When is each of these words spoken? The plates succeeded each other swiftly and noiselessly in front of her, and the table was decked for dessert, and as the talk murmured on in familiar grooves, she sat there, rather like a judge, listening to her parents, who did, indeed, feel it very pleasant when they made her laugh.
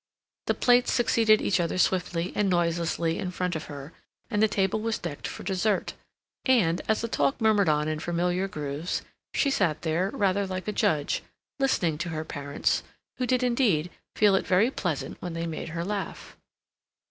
The 0.47 0.55
plates 0.55 0.91
succeeded 0.91 1.43
each 1.43 1.59
other 1.59 1.77
swiftly 1.77 2.33
and 2.35 2.49
noiselessly 2.49 3.19
in 3.19 3.29
front 3.29 3.55
of 3.55 3.65
her, 3.65 3.93
and 4.31 4.41
the 4.41 4.47
table 4.47 4.79
was 4.81 4.97
decked 4.97 5.27
for 5.27 5.43
dessert, 5.43 5.93
and 6.43 6.81
as 6.87 7.01
the 7.01 7.07
talk 7.07 7.39
murmured 7.39 7.69
on 7.69 7.87
in 7.87 7.99
familiar 7.99 8.47
grooves, 8.47 9.03
she 9.35 9.51
sat 9.51 9.83
there, 9.83 10.09
rather 10.09 10.47
like 10.47 10.67
a 10.67 10.71
judge, 10.73 11.21
listening 11.59 11.99
to 11.99 12.09
her 12.09 12.25
parents, 12.25 12.81
who 13.19 13.27
did, 13.27 13.43
indeed, 13.43 13.91
feel 14.15 14.33
it 14.33 14.47
very 14.47 14.71
pleasant 14.71 15.21
when 15.21 15.33
they 15.33 15.45
made 15.45 15.69
her 15.69 15.85
laugh. 15.85 16.35